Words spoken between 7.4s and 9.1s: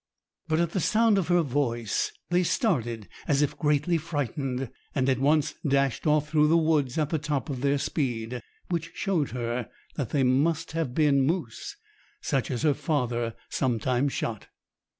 of their speed; which